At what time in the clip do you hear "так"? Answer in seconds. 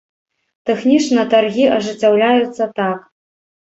2.83-3.11